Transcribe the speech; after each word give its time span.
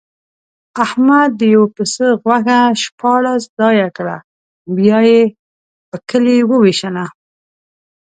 احمد 0.85 1.29
د 1.39 1.41
یوه 1.55 1.67
پسه 1.75 2.07
غوښه 2.21 2.59
شپاړس 2.83 3.43
ځایه 3.59 3.87
کړه، 3.97 4.17
بیا 4.75 4.99
یې 5.11 5.21
په 5.89 5.97
کلي 6.09 6.37
ووېشله. 6.49 7.05